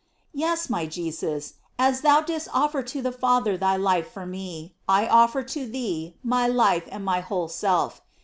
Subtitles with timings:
[0.33, 5.07] Yes, my J^sus, as thou didst offer to the Father thy life for me, I
[5.07, 8.01] offer to thee my life and my whole self.